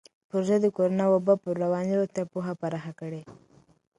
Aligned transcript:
پروژه 0.29 0.57
د 0.61 0.65
کورونا 0.75 1.05
وبا 1.09 1.33
پر 1.43 1.53
رواني 1.63 1.93
روغتیا 1.99 2.23
پوهه 2.31 2.53
پراخه 2.61 2.93
کړې. 2.99 3.21